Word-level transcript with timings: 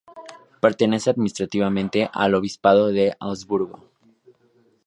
Pertenece 0.59 1.11
administrativamente 1.11 2.09
al 2.11 2.33
Obispado 2.33 2.87
de 2.87 3.15
Augsburgo. 3.19 3.87